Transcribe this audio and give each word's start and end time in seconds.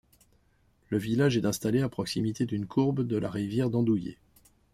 Le 0.89 0.97
village 0.97 1.37
est 1.37 1.45
installé 1.45 1.81
à 1.81 1.87
proximité 1.87 2.47
d’une 2.47 2.65
courbe 2.65 3.05
de 3.05 3.17
la 3.17 3.29
rivière 3.29 3.69
d’Andouillé. 3.69 4.17